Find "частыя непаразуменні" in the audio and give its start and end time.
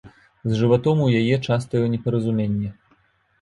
1.47-2.73